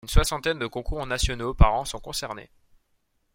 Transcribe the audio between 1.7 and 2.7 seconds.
an sont concernés.